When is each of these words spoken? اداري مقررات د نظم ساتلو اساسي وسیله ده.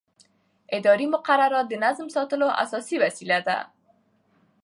اداري 0.77 1.05
مقررات 1.15 1.65
د 1.69 1.73
نظم 1.85 2.07
ساتلو 2.15 2.47
اساسي 2.63 2.95
وسیله 3.03 3.39
ده. 3.47 3.57